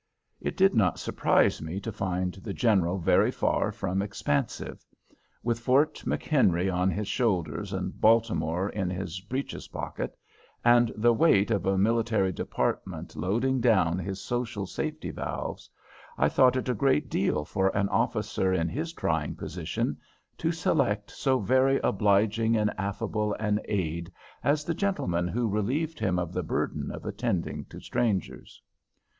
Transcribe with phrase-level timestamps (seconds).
[0.39, 4.83] It did not surprise me to find the General very far from expansive.
[5.43, 10.17] With Fort McHenry on his shoulders and Baltimore in his breeches pocket,
[10.65, 15.69] and the weight of a military department loading down his social safety valves,
[16.17, 19.99] I thought it a great deal for an officer in his trying position
[20.39, 24.11] to select so very obliging and affable an aid
[24.43, 28.59] as the gentleman who relieved him of the burden of attending to strangers.